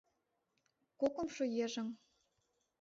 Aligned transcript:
Кокымшо 0.99 1.43
йыжыҥ 1.57 1.87